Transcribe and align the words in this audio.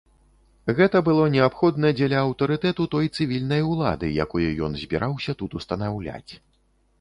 Гэта 0.77 1.01
было 1.07 1.25
неабходна 1.33 1.91
дзеля 1.99 2.17
аўтарытэту 2.27 2.87
той 2.95 3.05
цывільнай 3.17 3.61
улады, 3.75 4.11
якую 4.27 4.47
ён 4.69 4.79
збіраўся 4.81 5.37
тут 5.43 5.51
устанаўляць. 5.61 6.33